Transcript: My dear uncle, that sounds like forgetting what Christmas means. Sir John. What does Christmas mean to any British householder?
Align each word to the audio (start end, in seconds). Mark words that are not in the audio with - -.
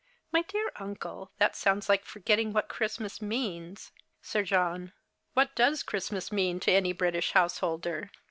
My 0.31 0.41
dear 0.41 0.71
uncle, 0.77 1.31
that 1.37 1.55
sounds 1.55 1.87
like 1.87 2.05
forgetting 2.05 2.53
what 2.53 2.69
Christmas 2.69 3.21
means. 3.21 3.91
Sir 4.19 4.41
John. 4.41 4.93
What 5.35 5.53
does 5.53 5.83
Christmas 5.83 6.31
mean 6.31 6.59
to 6.61 6.71
any 6.71 6.91
British 6.91 7.33
householder? 7.33 8.09